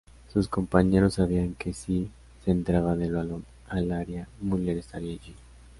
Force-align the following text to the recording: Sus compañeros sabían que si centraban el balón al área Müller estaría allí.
Sus 0.33 0.47
compañeros 0.47 1.13
sabían 1.13 1.53
que 1.53 1.73
si 1.75 2.09
centraban 2.43 3.03
el 3.03 3.11
balón 3.13 3.45
al 3.69 3.91
área 3.91 4.27
Müller 4.41 4.79
estaría 4.79 5.11
allí. 5.13 5.35